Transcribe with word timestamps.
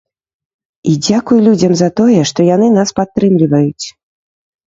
І 0.91 0.93
дзякуй 1.07 1.39
людзям 1.47 1.73
за 1.81 1.89
тое, 2.01 2.17
што 2.29 2.39
яны 2.55 2.67
нас 2.77 2.89
падтрымліваюць. 3.01 3.85